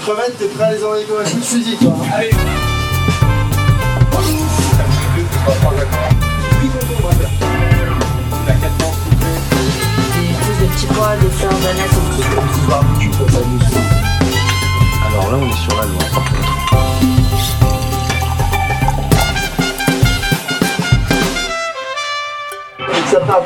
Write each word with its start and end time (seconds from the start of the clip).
crevettes, 0.00 0.38
t'es 0.38 0.46
prêt 0.46 0.64
à 0.64 0.72
les 0.72 0.82
envoyer 0.84 1.04
comme 1.04 1.20
un 1.20 1.24
coup 1.24 1.38
de 1.38 1.44
fusil, 1.44 1.76
toi 1.76 1.92
hein 2.00 2.08
Allez 2.14 2.30
Des 10.14 10.34
plus 10.42 10.56
de 10.60 10.66
petits 10.72 10.86
pois, 10.86 11.16
des 11.16 11.28
fleurs 11.28 11.52
d'ananas 11.52 11.84
et 11.84 12.22
tout. 12.22 12.40
Alors 15.06 15.30
là, 15.30 15.36
on 15.40 15.46
est 15.48 15.56
sur 15.56 15.76
la 15.76 15.84
loi. 15.86 16.00
Ça 23.10 23.20
part 23.20 23.42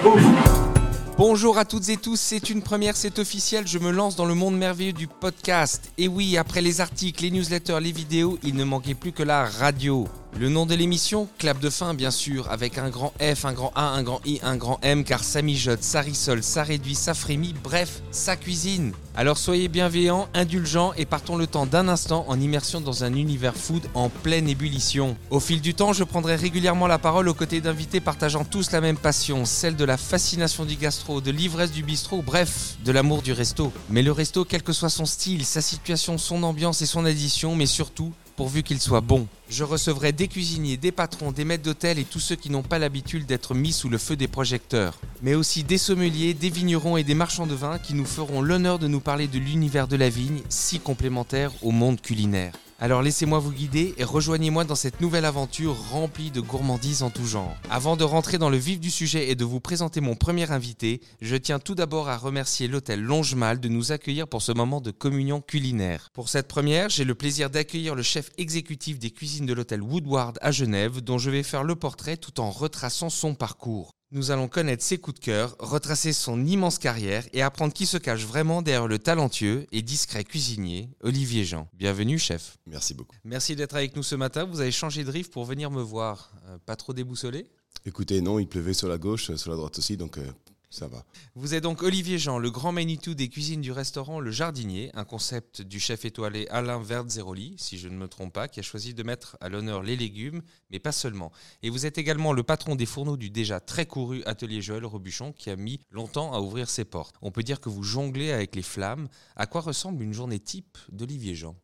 Bonjour 1.26 1.56
à 1.56 1.64
toutes 1.64 1.88
et 1.88 1.96
tous, 1.96 2.20
c'est 2.20 2.50
une 2.50 2.60
première, 2.60 2.96
c'est 2.96 3.18
officiel, 3.18 3.66
je 3.66 3.78
me 3.78 3.90
lance 3.90 4.14
dans 4.14 4.26
le 4.26 4.34
monde 4.34 4.58
merveilleux 4.58 4.92
du 4.92 5.06
podcast. 5.06 5.90
Et 5.96 6.06
oui, 6.06 6.36
après 6.36 6.60
les 6.60 6.82
articles, 6.82 7.22
les 7.22 7.30
newsletters, 7.30 7.80
les 7.80 7.92
vidéos, 7.92 8.38
il 8.42 8.54
ne 8.54 8.62
manquait 8.62 8.92
plus 8.92 9.12
que 9.12 9.22
la 9.22 9.46
radio. 9.46 10.06
Le 10.36 10.48
nom 10.48 10.66
de 10.66 10.74
l'émission, 10.74 11.28
clap 11.38 11.60
de 11.60 11.70
fin 11.70 11.94
bien 11.94 12.10
sûr, 12.10 12.50
avec 12.50 12.76
un 12.76 12.90
grand 12.90 13.12
F, 13.20 13.44
un 13.44 13.52
grand 13.52 13.70
A, 13.76 13.90
un 13.90 14.02
grand 14.02 14.20
I, 14.26 14.40
un 14.42 14.56
grand 14.56 14.80
M, 14.82 15.04
car 15.04 15.22
ça 15.22 15.42
mijote, 15.42 15.84
ça 15.84 16.00
rissole, 16.00 16.42
ça 16.42 16.64
réduit, 16.64 16.96
ça 16.96 17.14
frémit, 17.14 17.54
bref, 17.62 18.02
ça 18.10 18.34
cuisine. 18.34 18.92
Alors 19.14 19.38
soyez 19.38 19.68
bienveillants, 19.68 20.26
indulgents 20.34 20.92
et 20.96 21.04
partons 21.04 21.36
le 21.36 21.46
temps 21.46 21.66
d'un 21.66 21.86
instant 21.86 22.24
en 22.26 22.40
immersion 22.40 22.80
dans 22.80 23.04
un 23.04 23.14
univers 23.14 23.54
food 23.54 23.84
en 23.94 24.08
pleine 24.08 24.48
ébullition. 24.48 25.16
Au 25.30 25.38
fil 25.38 25.60
du 25.60 25.72
temps, 25.72 25.92
je 25.92 26.02
prendrai 26.02 26.34
régulièrement 26.34 26.88
la 26.88 26.98
parole 26.98 27.28
aux 27.28 27.34
côtés 27.34 27.60
d'invités 27.60 28.00
partageant 28.00 28.44
tous 28.44 28.72
la 28.72 28.80
même 28.80 28.98
passion, 28.98 29.44
celle 29.44 29.76
de 29.76 29.84
la 29.84 29.96
fascination 29.96 30.64
du 30.64 30.74
gastro, 30.74 31.20
de 31.20 31.30
l'ivresse 31.30 31.70
du 31.70 31.84
bistrot, 31.84 32.22
bref, 32.22 32.74
de 32.84 32.90
l'amour 32.90 33.22
du 33.22 33.32
resto. 33.32 33.72
Mais 33.88 34.02
le 34.02 34.10
resto, 34.10 34.44
quel 34.44 34.64
que 34.64 34.72
soit 34.72 34.90
son 34.90 35.06
style, 35.06 35.44
sa 35.44 35.60
situation, 35.60 36.18
son 36.18 36.42
ambiance 36.42 36.82
et 36.82 36.86
son 36.86 37.04
addition, 37.04 37.54
mais 37.54 37.66
surtout, 37.66 38.12
pourvu 38.36 38.62
qu'il 38.62 38.80
soit 38.80 39.00
bon. 39.00 39.26
Je 39.48 39.64
recevrai 39.64 40.12
des 40.12 40.28
cuisiniers, 40.28 40.76
des 40.76 40.92
patrons, 40.92 41.32
des 41.32 41.44
maîtres 41.44 41.62
d'hôtel 41.62 41.98
et 41.98 42.04
tous 42.04 42.20
ceux 42.20 42.36
qui 42.36 42.50
n'ont 42.50 42.62
pas 42.62 42.78
l'habitude 42.78 43.26
d'être 43.26 43.54
mis 43.54 43.72
sous 43.72 43.88
le 43.88 43.98
feu 43.98 44.16
des 44.16 44.28
projecteurs. 44.28 44.98
Mais 45.22 45.34
aussi 45.34 45.64
des 45.64 45.78
sommeliers, 45.78 46.34
des 46.34 46.50
vignerons 46.50 46.96
et 46.96 47.04
des 47.04 47.14
marchands 47.14 47.46
de 47.46 47.54
vin 47.54 47.78
qui 47.78 47.94
nous 47.94 48.04
feront 48.04 48.42
l'honneur 48.42 48.78
de 48.78 48.88
nous 48.88 49.00
parler 49.00 49.28
de 49.28 49.38
l'univers 49.38 49.88
de 49.88 49.96
la 49.96 50.08
vigne, 50.08 50.42
si 50.48 50.80
complémentaire 50.80 51.52
au 51.62 51.70
monde 51.70 52.00
culinaire. 52.00 52.52
Alors 52.84 53.00
laissez-moi 53.00 53.38
vous 53.38 53.50
guider 53.50 53.94
et 53.96 54.04
rejoignez-moi 54.04 54.64
dans 54.64 54.74
cette 54.74 55.00
nouvelle 55.00 55.24
aventure 55.24 55.74
remplie 55.88 56.30
de 56.30 56.42
gourmandises 56.42 57.02
en 57.02 57.08
tout 57.08 57.24
genre. 57.24 57.56
Avant 57.70 57.96
de 57.96 58.04
rentrer 58.04 58.36
dans 58.36 58.50
le 58.50 58.58
vif 58.58 58.78
du 58.78 58.90
sujet 58.90 59.30
et 59.30 59.34
de 59.34 59.44
vous 59.46 59.58
présenter 59.58 60.02
mon 60.02 60.16
premier 60.16 60.50
invité, 60.50 61.00
je 61.22 61.36
tiens 61.36 61.58
tout 61.58 61.74
d'abord 61.74 62.10
à 62.10 62.18
remercier 62.18 62.68
l'hôtel 62.68 63.00
Longemal 63.00 63.58
de 63.58 63.70
nous 63.70 63.92
accueillir 63.92 64.28
pour 64.28 64.42
ce 64.42 64.52
moment 64.52 64.82
de 64.82 64.90
communion 64.90 65.40
culinaire. 65.40 66.10
Pour 66.12 66.28
cette 66.28 66.46
première, 66.46 66.90
j'ai 66.90 67.04
le 67.04 67.14
plaisir 67.14 67.48
d'accueillir 67.48 67.94
le 67.94 68.02
chef 68.02 68.28
exécutif 68.36 68.98
des 68.98 69.12
cuisines 69.12 69.46
de 69.46 69.54
l'hôtel 69.54 69.80
Woodward 69.80 70.38
à 70.42 70.50
Genève, 70.50 71.00
dont 71.00 71.16
je 71.16 71.30
vais 71.30 71.42
faire 71.42 71.64
le 71.64 71.76
portrait 71.76 72.18
tout 72.18 72.38
en 72.38 72.50
retraçant 72.50 73.08
son 73.08 73.34
parcours. 73.34 73.92
Nous 74.14 74.30
allons 74.30 74.46
connaître 74.46 74.84
ses 74.84 74.98
coups 74.98 75.18
de 75.18 75.24
cœur, 75.24 75.56
retracer 75.58 76.12
son 76.12 76.46
immense 76.46 76.78
carrière 76.78 77.26
et 77.32 77.42
apprendre 77.42 77.72
qui 77.72 77.84
se 77.84 77.96
cache 77.96 78.24
vraiment 78.24 78.62
derrière 78.62 78.86
le 78.86 79.00
talentueux 79.00 79.66
et 79.72 79.82
discret 79.82 80.22
cuisinier 80.22 80.88
Olivier 81.02 81.44
Jean. 81.44 81.68
Bienvenue 81.74 82.16
chef. 82.16 82.56
Merci 82.64 82.94
beaucoup. 82.94 83.16
Merci 83.24 83.56
d'être 83.56 83.74
avec 83.74 83.96
nous 83.96 84.04
ce 84.04 84.14
matin. 84.14 84.44
Vous 84.44 84.60
avez 84.60 84.70
changé 84.70 85.02
de 85.02 85.10
rive 85.10 85.30
pour 85.30 85.44
venir 85.44 85.72
me 85.72 85.82
voir. 85.82 86.30
Euh, 86.46 86.58
pas 86.64 86.76
trop 86.76 86.92
déboussolé? 86.92 87.48
Écoutez, 87.84 88.20
non, 88.20 88.38
il 88.38 88.46
pleuvait 88.46 88.72
sur 88.72 88.86
la 88.86 88.98
gauche, 88.98 89.34
sur 89.34 89.50
la 89.50 89.56
droite 89.56 89.76
aussi, 89.78 89.96
donc 89.96 90.16
euh, 90.18 90.30
ça 90.74 90.88
va. 90.88 91.04
Vous 91.36 91.54
êtes 91.54 91.62
donc 91.62 91.82
Olivier 91.82 92.18
Jean, 92.18 92.38
le 92.38 92.50
grand 92.50 92.72
Manitou 92.72 93.14
des 93.14 93.28
cuisines 93.28 93.60
du 93.60 93.70
restaurant 93.70 94.18
Le 94.18 94.30
Jardinier, 94.32 94.90
un 94.94 95.04
concept 95.04 95.62
du 95.62 95.78
chef 95.78 96.04
étoilé 96.04 96.48
Alain 96.50 96.80
Verdzeroli, 96.82 97.54
si 97.58 97.78
je 97.78 97.88
ne 97.88 97.96
me 97.96 98.08
trompe 98.08 98.32
pas, 98.32 98.48
qui 98.48 98.58
a 98.58 98.62
choisi 98.62 98.92
de 98.92 99.02
mettre 99.04 99.36
à 99.40 99.48
l'honneur 99.48 99.82
les 99.82 99.96
légumes, 99.96 100.42
mais 100.70 100.80
pas 100.80 100.92
seulement. 100.92 101.30
Et 101.62 101.70
vous 101.70 101.86
êtes 101.86 101.96
également 101.96 102.32
le 102.32 102.42
patron 102.42 102.74
des 102.74 102.86
fourneaux 102.86 103.16
du 103.16 103.30
déjà 103.30 103.60
très 103.60 103.86
couru 103.86 104.24
atelier 104.24 104.60
Joël 104.62 104.84
Robuchon, 104.84 105.32
qui 105.32 105.48
a 105.48 105.56
mis 105.56 105.78
longtemps 105.90 106.32
à 106.32 106.40
ouvrir 106.40 106.68
ses 106.68 106.84
portes. 106.84 107.14
On 107.22 107.30
peut 107.30 107.44
dire 107.44 107.60
que 107.60 107.68
vous 107.68 107.84
jonglez 107.84 108.32
avec 108.32 108.56
les 108.56 108.62
flammes. 108.62 109.08
À 109.36 109.46
quoi 109.46 109.60
ressemble 109.60 110.02
une 110.02 110.12
journée 110.12 110.40
type 110.40 110.76
d'Olivier 110.90 111.36
Jean? 111.36 111.54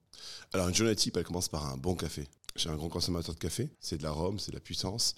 Alors, 0.52 0.68
une 0.68 0.74
journée 0.74 0.94
type, 0.96 1.16
elle 1.16 1.24
commence 1.24 1.48
par 1.48 1.66
un 1.66 1.76
bon 1.76 1.94
café. 1.94 2.28
Je 2.56 2.62
suis 2.62 2.68
un 2.68 2.76
grand 2.76 2.88
consommateur 2.88 3.34
de 3.34 3.38
café, 3.38 3.70
c'est 3.78 3.96
de 3.98 4.02
l'arôme, 4.02 4.38
c'est 4.40 4.50
de 4.50 4.56
la 4.56 4.60
puissance, 4.60 5.14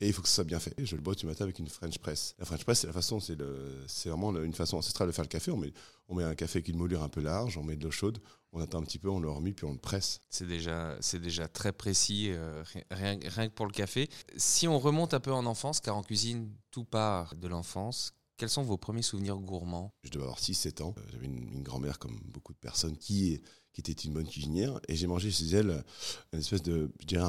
et 0.00 0.06
il 0.06 0.12
faut 0.12 0.20
que 0.20 0.28
ça 0.28 0.34
soit 0.36 0.44
bien 0.44 0.60
fait. 0.60 0.74
Je 0.78 0.96
le 0.96 1.02
bois 1.02 1.14
du 1.14 1.24
matin 1.24 1.44
avec 1.44 1.58
une 1.58 1.66
French 1.68 1.98
press. 1.98 2.34
La 2.38 2.44
French 2.44 2.62
press, 2.64 2.80
c'est 2.80 2.86
la 2.86 2.92
façon, 2.92 3.20
c'est 3.20 3.36
le- 3.36 3.82
c'est 3.88 4.10
vraiment 4.10 4.30
le- 4.30 4.44
une 4.44 4.52
façon 4.52 4.76
ancestrale 4.76 5.08
de 5.08 5.12
faire 5.12 5.24
le 5.24 5.28
café. 5.30 5.50
On 5.50 5.56
met, 5.56 5.72
on 6.08 6.14
met 6.14 6.24
un 6.24 6.34
café 6.34 6.58
avec 6.58 6.68
une 6.68 6.76
moulure 6.76 7.02
un 7.02 7.08
peu 7.08 7.22
large, 7.22 7.56
on 7.56 7.62
met 7.64 7.76
de 7.76 7.84
l'eau 7.84 7.90
chaude, 7.90 8.18
on 8.52 8.60
attend 8.60 8.78
un 8.80 8.84
petit 8.84 8.98
peu, 8.98 9.08
on 9.08 9.18
le 9.18 9.30
remet, 9.30 9.52
puis 9.52 9.64
on 9.64 9.72
le 9.72 9.78
presse. 9.78 10.20
C'est 10.28 10.46
déjà, 10.46 10.96
c'est 11.00 11.18
déjà 11.20 11.48
très 11.48 11.72
précis, 11.72 12.28
euh, 12.30 12.62
ri- 12.64 12.84
rien, 12.90 13.18
rien 13.24 13.48
que 13.48 13.54
pour 13.54 13.66
le 13.66 13.72
café. 13.72 14.08
Si 14.36 14.68
on 14.68 14.78
remonte 14.78 15.14
un 15.14 15.20
peu 15.20 15.32
en 15.32 15.46
enfance, 15.46 15.80
car 15.80 15.96
en 15.96 16.02
cuisine, 16.02 16.50
tout 16.70 16.84
part 16.84 17.34
de 17.34 17.48
l'enfance, 17.48 18.12
quels 18.36 18.50
sont 18.50 18.62
vos 18.62 18.76
premiers 18.76 19.02
souvenirs 19.02 19.38
gourmands? 19.38 19.90
Je 20.02 20.10
devais 20.10 20.24
avoir 20.24 20.38
6-7 20.38 20.82
ans. 20.82 20.94
Euh, 20.98 21.02
J'avais 21.12 21.26
une, 21.26 21.50
une 21.54 21.62
grand-mère, 21.62 21.98
comme 21.98 22.20
beaucoup 22.26 22.52
de 22.52 22.58
personnes, 22.58 22.96
qui, 22.98 23.40
qui 23.74 23.80
était 23.80 23.92
une 23.92 24.14
bonne 24.14 24.26
cuisinière. 24.26 24.80
Et 24.88 24.96
j'ai 24.96 25.06
mangé 25.06 25.30
chez 25.30 25.46
elle 25.50 25.84
une 26.32 26.38
espèce 26.38 26.62
de, 26.62 26.88
je 27.00 27.06
dirais, 27.06 27.24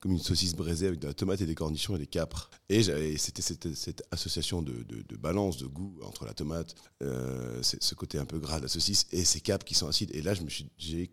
comme 0.00 0.12
une 0.12 0.18
saucisse 0.18 0.54
braisée 0.54 0.88
avec 0.88 1.00
de 1.00 1.06
la 1.06 1.14
tomate 1.14 1.40
et 1.40 1.46
des 1.46 1.54
cornichons 1.54 1.96
et 1.96 1.98
des 1.98 2.06
capres. 2.06 2.50
Et 2.68 2.82
c'était 3.16 3.40
cette, 3.42 3.74
cette 3.74 4.02
association 4.10 4.60
de, 4.60 4.72
de- 4.82 5.02
de 5.08 5.16
balance, 5.16 5.56
de 5.56 5.66
goût 5.66 5.94
entre 6.02 6.24
la 6.26 6.34
tomate, 6.34 6.74
euh, 7.02 7.62
ce 7.62 7.94
côté 7.94 8.18
un 8.18 8.24
peu 8.26 8.38
gras 8.38 8.58
de 8.58 8.62
la 8.64 8.68
saucisse 8.68 9.06
et 9.12 9.24
ces 9.24 9.40
capres 9.40 9.64
qui 9.64 9.74
sont 9.74 9.86
acides. 9.86 10.10
Et 10.14 10.20
là, 10.22 10.34
je 10.34 10.42
me 10.42 10.50
suis, 10.50 10.68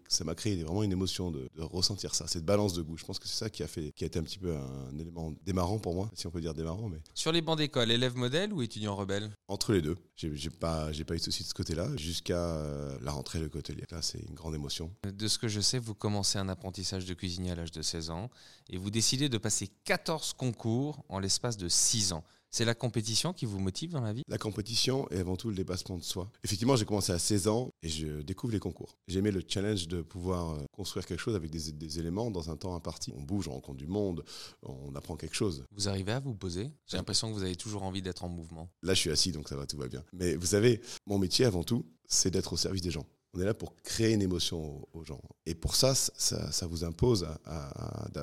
ça 0.09 0.23
m'a 0.23 0.33
créé 0.35 0.55
vraiment 0.63 0.83
une 0.83 0.91
émotion 0.91 1.29
de, 1.31 1.47
de 1.55 1.61
ressentir 1.61 2.15
ça, 2.15 2.27
cette 2.27 2.45
balance 2.45 2.73
de 2.73 2.81
goût. 2.81 2.97
Je 2.97 3.05
pense 3.05 3.19
que 3.19 3.27
c'est 3.27 3.37
ça 3.37 3.49
qui 3.49 3.61
a, 3.63 3.67
fait, 3.67 3.91
qui 3.91 4.03
a 4.03 4.07
été 4.07 4.17
un 4.19 4.23
petit 4.23 4.39
peu 4.39 4.55
un 4.55 4.97
élément 4.97 5.33
démarrant 5.45 5.77
pour 5.77 5.93
moi, 5.93 6.09
si 6.15 6.25
on 6.25 6.31
peut 6.31 6.41
dire 6.41 6.53
démarrant, 6.55 6.89
mais 6.89 6.99
Sur 7.13 7.31
les 7.31 7.41
bancs 7.41 7.57
d'école, 7.57 7.91
élève 7.91 8.15
modèle 8.15 8.51
ou 8.53 8.61
étudiant 8.63 8.95
rebelle? 8.95 9.29
Entre 9.47 9.73
les 9.73 9.81
deux. 9.81 9.97
J'ai 10.15 10.49
pas, 10.49 10.89
pas 11.07 11.13
eu 11.15 11.17
de 11.17 11.23
soucis 11.23 11.43
de 11.43 11.47
ce 11.47 11.53
côté-là 11.53 11.89
jusqu'à 11.97 12.37
euh, 12.55 12.97
la 13.01 13.11
rentrée 13.11 13.39
de 13.39 13.47
côtelier. 13.47 13.83
Là, 13.91 14.01
c'est 14.01 14.19
une 14.19 14.35
grande 14.35 14.55
émotion. 14.55 14.70
De 15.03 15.27
ce 15.27 15.37
que 15.37 15.47
je 15.47 15.59
sais, 15.61 15.79
vous 15.79 15.93
commencez 15.93 16.37
un 16.37 16.49
apprentissage 16.49 17.05
de 17.05 17.13
cuisinier 17.13 17.51
à 17.51 17.55
l'âge 17.55 17.71
de 17.71 17.81
16 17.81 18.09
ans 18.09 18.29
et 18.69 18.77
vous 18.77 18.89
décidez 18.89 19.29
de 19.29 19.37
passer 19.37 19.69
14 19.83 20.33
concours 20.33 21.03
en 21.09 21.19
l'espace 21.19 21.57
de 21.57 21.67
6 21.67 22.13
ans. 22.13 22.23
C'est 22.53 22.65
la 22.65 22.75
compétition 22.75 23.31
qui 23.31 23.45
vous 23.45 23.59
motive 23.59 23.91
dans 23.91 24.01
la 24.01 24.11
vie? 24.11 24.23
La 24.27 24.37
compétition 24.37 25.09
et 25.09 25.19
avant 25.19 25.37
tout 25.37 25.47
le 25.47 25.55
dépassement 25.55 25.97
de 25.97 26.03
soi. 26.03 26.29
Effectivement, 26.43 26.75
j'ai 26.75 26.83
commencé 26.83 27.13
à 27.13 27.17
16 27.17 27.47
ans 27.47 27.69
et 27.81 27.87
je 27.87 28.21
découvre 28.23 28.51
les 28.51 28.59
concours. 28.59 28.97
J'aimais 29.07 29.31
le 29.31 29.41
challenge 29.47 29.87
de 29.87 30.01
pouvoir 30.01 30.49
euh, 30.49 30.65
construire 30.73 31.05
quelque 31.05 31.21
chose 31.21 31.35
avec 31.35 31.49
des, 31.49 31.71
des 31.71 31.99
éléments 31.99 32.29
dans 32.29 32.51
un 32.51 32.57
temps 32.57 32.75
imparti. 32.75 33.13
On 33.15 33.21
bouge, 33.21 33.47
on 33.47 33.53
rencontre 33.53 33.77
du 33.77 33.87
monde, 33.87 34.25
on 34.63 34.93
apprend 34.95 35.15
quelque 35.15 35.35
chose. 35.35 35.63
Vous 35.71 35.87
arrivez 35.87 36.11
à 36.11 36.19
vous 36.19 36.35
poser? 36.35 36.69
J'ai 36.87 36.97
l'impression 36.97 37.29
que 37.29 37.35
vous 37.35 37.43
avez 37.43 37.55
toujours 37.55 37.83
envie 37.83 38.01
d'être 38.01 38.25
en 38.25 38.29
mouvement. 38.29 38.69
Là, 38.83 38.93
je 38.95 38.99
suis 38.99 39.11
assis, 39.11 39.31
donc 39.31 39.47
ça 39.47 39.55
va, 39.55 39.65
tout 39.65 39.77
va 39.77 39.87
bien. 39.87 40.03
Mais 40.11 40.35
vous 40.35 40.47
savez, 40.47 40.81
mon 41.07 41.19
métier 41.19 41.45
avant 41.45 41.63
tout, 41.63 41.85
c'est 42.05 42.31
d'être 42.31 42.51
au 42.51 42.57
service 42.57 42.81
des 42.81 42.91
gens. 42.91 43.05
On 43.33 43.39
est 43.39 43.45
là 43.45 43.53
pour 43.53 43.75
créer 43.77 44.13
une 44.13 44.21
émotion 44.21 44.85
aux, 44.93 45.03
gens. 45.05 45.21
Et 45.45 45.55
pour 45.55 45.75
ça, 45.75 45.95
ça, 45.95 46.51
ça 46.51 46.67
vous 46.67 46.83
impose 46.83 47.25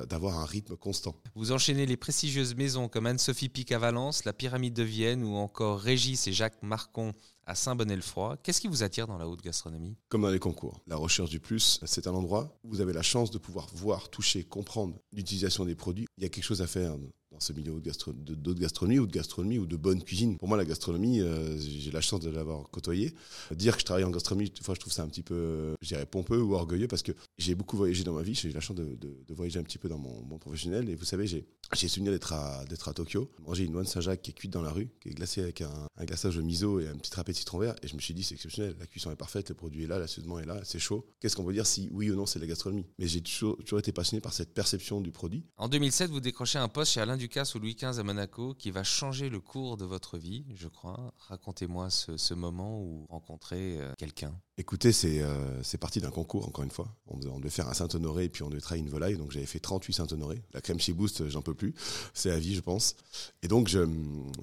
d'avoir 0.07 0.39
un 0.39 0.45
rythme 0.45 0.77
constant. 0.77 1.15
Vous 1.33 1.51
enchaînez 1.51 1.87
les 1.87 1.97
prestigieuses 1.97 2.55
maisons 2.55 2.87
comme 2.87 3.07
Anne-Sophie 3.07 3.49
Pic 3.49 3.71
à 3.71 3.79
Valence, 3.79 4.23
la 4.25 4.33
Pyramide 4.33 4.75
de 4.75 4.83
Vienne 4.83 5.23
ou 5.23 5.35
encore 5.35 5.79
Régis 5.79 6.27
et 6.27 6.31
Jacques 6.31 6.61
Marcon 6.61 7.13
à 7.47 7.55
Saint-Bonnet-le-Froid. 7.55 8.37
Qu'est-ce 8.43 8.61
qui 8.61 8.67
vous 8.67 8.83
attire 8.83 9.07
dans 9.07 9.17
la 9.17 9.27
haute 9.27 9.41
gastronomie? 9.41 9.97
Comme 10.09 10.21
dans 10.21 10.29
les 10.29 10.37
concours. 10.37 10.79
La 10.85 10.95
recherche 10.95 11.31
du 11.31 11.39
plus, 11.39 11.79
c'est 11.83 12.05
un 12.05 12.13
endroit 12.13 12.55
où 12.63 12.69
vous 12.69 12.81
avez 12.81 12.93
la 12.93 13.01
chance 13.01 13.31
de 13.31 13.39
pouvoir 13.39 13.67
voir, 13.73 14.09
toucher, 14.09 14.43
comprendre 14.43 14.95
l'utilisation 15.11 15.65
des 15.65 15.73
produits. 15.73 16.05
Il 16.19 16.23
y 16.23 16.27
a 16.27 16.29
quelque 16.29 16.43
chose 16.43 16.61
à 16.61 16.67
faire 16.67 16.95
dans 17.31 17.39
ce 17.39 17.53
milieu 17.53 17.79
d'autres 17.79 18.59
gastronomie 18.59 18.99
ou 18.99 19.05
de 19.05 19.11
gastronomie 19.11 19.59
ou 19.59 19.65
de 19.65 19.75
bonne 19.77 20.03
cuisine. 20.03 20.37
Pour 20.37 20.47
moi, 20.47 20.57
la 20.57 20.65
gastronomie, 20.65 21.21
euh, 21.21 21.57
j'ai 21.59 21.91
la 21.91 22.01
chance 22.01 22.19
de 22.21 22.29
l'avoir 22.29 22.69
côtoyée. 22.71 23.13
Dire 23.51 23.75
que 23.75 23.81
je 23.81 23.85
travaille 23.85 24.03
en 24.03 24.09
gastronomie, 24.09 24.51
fois, 24.61 24.73
je 24.75 24.79
trouve 24.79 24.93
ça 24.93 25.03
un 25.03 25.07
petit 25.07 25.21
peu, 25.21 25.75
je 25.81 25.87
dirais, 25.89 26.05
pompeux 26.05 26.41
ou 26.41 26.55
orgueilleux 26.55 26.87
parce 26.87 27.03
que 27.03 27.11
j'ai 27.37 27.53
beaucoup 27.55 27.77
voyagé 27.77 28.03
dans 28.03 28.13
ma 28.13 28.23
vie. 28.23 28.33
J'ai 28.33 28.49
eu 28.49 28.51
la 28.51 28.59
chance 28.61 28.75
de, 28.77 28.95
de- 28.95 29.33
voyager 29.33 29.59
un 29.59 29.63
petit 29.63 29.77
peu 29.77 29.87
dans 29.87 29.99
mon 29.99 30.21
monde 30.23 30.39
professionnel. 30.39 30.89
Et 30.89 30.95
vous 30.95 31.05
savez, 31.05 31.27
j'ai 31.27 31.45
souvenir 31.87 32.11
d'être 32.11 32.33
à, 32.33 32.61
à 32.61 32.93
Tokyo, 32.93 33.29
manger 33.45 33.63
une 33.65 33.71
noix 33.71 33.83
de 33.83 33.87
Saint-Jacques 33.87 34.21
qui 34.21 34.31
est 34.31 34.33
cuite 34.33 34.51
dans 34.51 34.61
la 34.63 34.71
rue, 34.71 34.89
qui 34.99 35.09
est 35.09 35.13
glacée 35.13 35.41
avec 35.41 35.61
un, 35.61 35.87
un 35.95 36.05
glaçage 36.05 36.35
de 36.35 36.41
miso 36.41 36.79
et 36.79 36.87
un 36.87 36.95
petit 36.97 37.13
râpé 37.15 37.31
de 37.31 37.37
citron 37.37 37.59
vert. 37.59 37.75
Et 37.83 37.87
je 37.87 37.95
me 37.95 38.01
suis 38.01 38.13
dit, 38.13 38.23
c'est 38.23 38.33
exceptionnel. 38.35 38.75
La 38.79 38.87
cuisson 38.87 39.11
est 39.11 39.15
parfaite, 39.15 39.49
le 39.49 39.55
produit 39.55 39.83
est 39.83 39.87
là, 39.87 39.99
l'assaisonnement 39.99 40.39
est 40.39 40.45
là, 40.45 40.59
c'est 40.63 40.79
chaud. 40.79 41.05
Qu'est-ce 41.21 41.35
qu'on 41.35 41.45
peut 41.45 41.53
dire 41.53 41.67
si 41.67 41.87
oui 41.91 42.09
ou 42.09 42.15
non 42.15 42.25
c'est 42.25 42.39
la 42.39 42.47
gastronomie? 42.47 42.85
Mais 42.97 43.07
j'ai 43.07 43.21
toujours, 43.21 43.55
toujours 43.59 43.79
été 43.79 43.91
passionné 43.91 44.19
par 44.19 44.33
cette 44.33 44.53
perception 44.53 44.99
du 44.99 45.11
produit. 45.11 45.43
En 45.57 45.69
2007, 45.69 46.09
vous 46.11 46.19
décrochez 46.19 46.57
un 46.57 46.67
poste 46.67 46.93
chez 46.93 47.01
Alain 47.01 47.17
Ducasse 47.19 47.55
au 47.55 47.59
Louis 47.59 47.75
XV 47.75 47.99
à 47.99 48.03
Monaco 48.03 48.53
qui 48.53 48.71
va 48.71 48.83
changer 48.83 49.29
le 49.29 49.41
cours 49.41 49.75
de 49.75 49.83
votre 49.83 50.17
vie, 50.17 50.45
je 50.55 50.67
crois. 50.69 51.13
Racontez-moi 51.27 51.89
ce, 51.89 52.33
moment 52.33 52.81
où 52.81 53.05
rencontrez 53.09 53.79
euh, 53.79 53.91
quelqu'un. 53.97 54.33
Écoutez, 54.57 54.91
c'est 54.91 55.21
euh, 55.21 55.61
parti 55.79 56.01
d'un 56.01 56.11
concours, 56.11 56.47
encore 56.47 56.65
une 56.65 56.71
fois. 56.71 56.93
On, 57.07 57.17
devait- 57.17 57.49
faire 57.49 57.69
un 57.69 57.73
Saint-Honoré 57.73 58.25
et 58.25 58.29
puis 58.29 58.43
on 58.43 58.49
devait 58.49 58.61
travailler 58.61 58.83
une 58.83 58.89
volaille. 58.89 59.15
Donc 59.15 59.31
j'avais 59.31 59.45
fait 59.45 59.59
38 59.59 59.93
Saint-Honoré. 59.93 60.43
La 60.53 60.59
crème 60.61 60.79
chez 60.79 60.93
Boost, 60.93 61.21
euh, 61.21 61.29
j'en 61.29 61.41
peux 61.41 61.53
plus. 61.53 61.73
C'est 62.13 62.29
à 62.29 62.37
vie, 62.37 62.55
je 62.55 62.61
pense. 62.61 62.95
Et 63.41 63.47
donc, 63.47 63.67
je, 63.67 63.87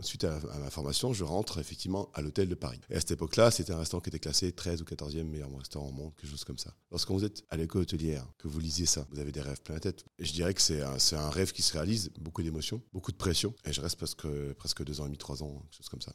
suite 0.02 0.25
à, 0.25 0.38
ma 0.58 0.70
formation, 0.70 1.12
je 1.12 1.25
rentre 1.25 1.58
effectivement 1.58 2.11
à 2.14 2.22
l'hôtel 2.22 2.49
de 2.49 2.55
Paris. 2.55 2.81
Et 2.90 2.96
à 2.96 3.00
cette 3.00 3.11
époque-là, 3.12 3.50
c'était 3.50 3.72
un 3.72 3.79
restaurant 3.79 4.00
qui 4.00 4.08
était 4.11 4.19
classé 4.19 4.52
13 4.52 4.82
ou 4.82 4.84
14e 4.84 5.25
meilleur 5.25 5.55
restaurant 5.56 5.88
au 5.88 5.93
monde, 5.93 6.12
quelque 6.17 6.31
chose 6.31 6.44
comme 6.44 6.58
ça. 6.58 6.75
Lorsque 6.90 7.11
vous 7.11 7.25
êtes 7.25 7.44
à 7.50 7.56
l'école 7.56 7.82
hôtelière, 7.82 8.26
que 8.38 8.49
vous 8.49 8.58
lisez 8.58 8.87
ça, 8.87 9.06
vous 9.11 9.19
avez 9.19 9.32
des 9.32 9.40
rêves 9.40 9.61
plein 9.62 9.76
la 9.76 9.81
tête. 9.81 10.05
Et 10.19 10.25
je 10.25 10.32
dirais 10.32 10.55
que 10.55 10.62
c'est 10.62 10.82
un, 10.82 10.96
un 11.12 11.31
rêve 11.31 11.52
qui 11.52 11.62
se 11.62 11.75
réalise, 11.75 12.11
beaucoup 12.19 12.43
d'émotions, 12.43 12.66
beaucoup 12.93 13.13
de 13.13 13.17
pression. 13.17 13.55
Et 13.65 13.73
je 13.73 13.81
reste 13.81 13.97
presque, 13.97 14.83
deux 14.85 15.01
ans 15.01 15.05
et 15.05 15.09
demi, 15.09 15.19
trois 15.19 15.43
ans, 15.43 15.61
quelque 15.63 15.77
chose 15.77 15.89
comme 15.89 16.01
ça. 16.01 16.15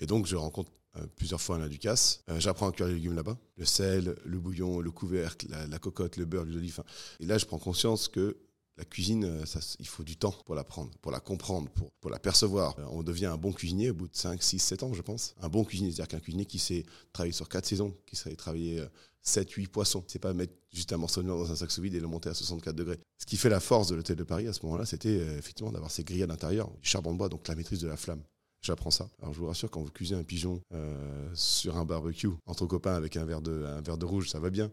Et 0.00 0.06
donc, 0.06 0.26
je 0.26 0.36
rencontre 0.36 0.70
euh, 0.96 1.06
plusieurs 1.16 1.40
fois 1.40 1.56
Alain 1.56 1.68
Ducasse. 1.68 2.22
Euh, 2.28 2.40
J'apprends 2.40 2.68
à 2.68 2.72
cuire 2.72 2.88
les 2.88 2.94
légumes 2.94 3.14
là-bas. 3.14 3.38
Le 3.56 3.64
sel, 3.64 4.16
le 4.24 4.38
bouillon, 4.38 4.80
le 4.80 4.90
couvercle, 4.90 5.46
la, 5.48 5.78
cocotte, 5.78 6.16
le 6.16 6.24
beurre, 6.24 6.44
l'huile 6.44 6.54
d'olive. 6.54 6.82
Et 7.20 7.26
là, 7.26 7.38
je 7.38 7.46
prends 7.46 7.58
conscience 7.58 8.08
que 8.08 8.36
la 8.80 8.86
cuisine, 8.86 9.24
euh, 9.24 9.44
il 9.78 9.86
faut 9.86 10.02
du 10.02 10.16
temps 10.16 10.34
pour 10.46 10.54
l'apprendre, 10.54 10.90
pour 11.02 11.12
la 11.12 11.20
comprendre, 11.20 11.68
pour, 12.00 12.10
la 12.10 12.18
percevoir. 12.18 12.74
Euh, 12.78 12.86
On 12.90 13.02
devient 13.02 13.26
un 13.26 13.36
bon 13.36 13.52
cuisinier 13.52 13.90
au 13.90 13.94
bout 13.94 14.08
de 14.08 14.16
5, 14.16 14.42
6, 14.42 14.58
7 14.58 14.82
ans, 14.82 14.94
je 14.94 15.02
pense. 15.02 15.34
Un 15.42 15.50
bon 15.50 15.64
cuisinier, 15.64 15.92
c'est-à-dire 15.92 16.08
qu'un 16.08 16.20
cuisinier 16.20 16.46
qui 16.46 16.58
sait 16.58 16.86
travailler 17.12 17.34
sur 17.34 17.46
4 17.46 17.66
saisons, 17.66 17.94
qui 18.06 18.16
sait 18.16 18.34
travailler 18.36 18.80
euh, 18.80 18.86
7, 19.20 19.50
8 19.50 19.66
poissons. 19.66 20.02
C'est 20.08 20.18
pas 20.18 20.32
mettre 20.32 20.54
juste 20.72 20.94
un 20.94 20.96
morceau 20.96 21.20
de 21.20 21.26
viande 21.26 21.40
dans 21.40 21.52
un 21.52 21.56
sac 21.56 21.70
sous 21.70 21.82
vide 21.82 21.94
et 21.94 22.00
le 22.00 22.06
monter 22.06 22.30
à 22.30 22.34
64 22.34 22.74
degrés. 22.74 22.98
Ce 23.18 23.26
qui 23.26 23.36
fait 23.36 23.50
la 23.50 23.60
force 23.60 23.88
de 23.88 23.96
l'hôtel 23.96 24.16
de 24.16 24.24
Paris 24.24 24.46
à 24.48 24.54
ce 24.54 24.64
moment-là, 24.64 24.86
c'était 24.86 25.08
euh, 25.20 25.38
effectivement 25.38 25.72
d'avoir 25.72 25.90
ces 25.90 26.02
grilles 26.02 26.22
à 26.22 26.26
l'intérieur, 26.26 26.70
du 26.80 26.88
charbon 26.88 27.12
de 27.12 27.18
bois, 27.18 27.28
donc 27.28 27.46
la 27.48 27.54
maîtrise 27.54 27.80
de 27.80 27.88
la 27.88 27.98
flamme. 27.98 28.22
J'apprends 28.62 28.90
ça. 28.90 29.08
Alors 29.22 29.32
je 29.32 29.40
vous 29.40 29.46
rassure, 29.46 29.70
quand 29.70 29.80
vous 29.80 29.90
cuisez 29.90 30.14
un 30.14 30.22
pigeon 30.22 30.60
euh, 30.72 31.30
sur 31.34 31.78
un 31.78 31.84
barbecue 31.86 32.28
entre 32.44 32.66
copains 32.66 32.94
avec 32.94 33.16
un 33.16 33.24
verre 33.24 33.40
de, 33.40 33.64
un 33.64 33.80
verre 33.80 33.96
de 33.96 34.04
rouge, 34.04 34.28
ça 34.28 34.38
va 34.38 34.50
bien. 34.50 34.70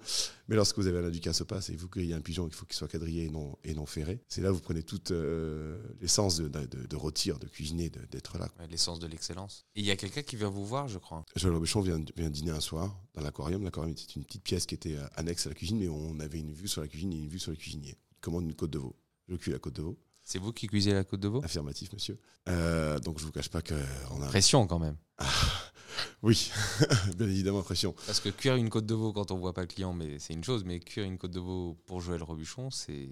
Mais 0.50 0.58
lorsque 0.58 0.78
vous 0.78 0.88
avez 0.88 1.00
un 1.00 1.10
ducasse 1.10 1.40
au 1.40 1.46
passe 1.46 1.70
et 1.70 1.76
vous 1.78 1.88
grillez 1.88 2.14
un 2.14 2.20
pigeon, 2.20 2.48
il 2.48 2.54
faut 2.54 2.66
qu'il 2.66 2.76
soit 2.76 2.90
quadrillé 2.90 3.26
et 3.26 3.30
non, 3.30 3.58
et 3.64 3.74
non 3.74 3.86
ferré. 3.86 4.20
C'est 4.28 4.42
là 4.42 4.52
où 4.52 4.56
vous 4.56 4.62
prenez 4.62 4.84
toute 4.84 5.12
euh, 5.12 5.82
l'essence 6.02 6.36
de, 6.38 6.50
de, 6.50 6.66
de 6.86 6.96
rôtir, 6.98 7.40
de 7.40 7.48
cuisiner, 7.48 7.90
de- 7.90 8.04
d'être 8.12 8.38
là. 8.38 8.50
Ouais, 8.60 8.68
L'essence 8.68 9.00
de 9.00 9.08
l'excellence. 9.08 9.66
Et 9.76 9.80
il 9.80 9.86
y 9.86 9.92
a 9.92 9.96
quelqu'un 9.96 10.22
qui 10.22 10.36
vient 10.36 10.50
vous 10.50 10.66
voir, 10.66 10.90
je 10.90 10.98
crois. 10.98 11.26
Joël 11.38 11.54
Robuchon 11.54 11.80
vient, 11.80 12.04
vient 12.18 12.30
dîner 12.30 12.52
un 12.52 12.60
soir 12.60 12.94
dans 13.14 13.22
l'aquarium. 13.22 13.64
L'aquarium 13.64 13.94
était 13.94 14.04
une 14.18 14.26
petite 14.26 14.44
pièce 14.44 14.66
qui 14.66 14.76
était 14.76 14.96
euh, 14.98 15.08
annexe 15.16 15.46
à 15.46 15.50
la 15.50 15.56
cuisine, 15.56 15.80
mais 15.80 15.88
on 15.88 16.20
avait 16.20 16.40
une 16.40 16.52
vue 16.52 16.68
sur 16.68 16.82
la 16.82 16.90
cuisine 16.90 17.14
et 17.14 17.18
une 17.18 17.30
vue 17.30 17.40
sur 17.40 17.52
le 17.52 17.58
cuisinier. 17.58 17.96
Il 18.18 18.20
commande 18.20 18.44
une 18.44 18.54
côte 18.54 18.72
de 18.72 18.80
veau. 18.80 18.96
Je 19.30 19.36
cuis 19.38 19.52
la 19.52 19.60
côte 19.60 19.76
de 19.76 19.82
veau. 19.82 19.98
C'est 20.30 20.40
vous 20.40 20.52
qui 20.52 20.68
cuisez 20.68 20.92
la 20.92 21.06
côte 21.06 21.22
de 21.22 21.30
veau 21.30 21.42
Affirmatif, 21.42 21.94
monsieur. 21.94 22.20
Euh, 22.50 23.00
donc 23.00 23.18
je 23.18 23.24
vous 23.24 23.32
cache 23.32 23.48
pas 23.48 23.62
que 23.62 23.76
on 24.12 24.22
a. 24.22 24.28
Pression 24.28 24.68
quand 24.68 24.78
même. 24.78 24.98
Oui, 26.22 26.52
bien 27.18 27.28
évidemment, 27.28 27.62
pression. 27.64 27.96
Parce 28.06 28.20
que 28.20 28.28
cuire 28.28 28.56
une 28.58 28.70
côte 28.70 28.86
de 28.86 28.94
veau 28.94 29.14
quand 29.14 29.32
on 29.32 29.38
voit 29.38 29.54
pas 29.54 29.62
le 29.62 29.68
client, 29.68 29.94
mais 29.94 30.20
c'est 30.20 30.34
une 30.34 30.44
chose. 30.44 30.66
Mais 30.66 30.82
cuire 30.82 31.06
une 31.06 31.18
côte 31.18 31.32
de 31.32 31.40
veau 31.40 31.78
pour 31.86 32.02
Joël 32.02 32.22
Robuchon, 32.22 32.70
c'est 32.72 33.08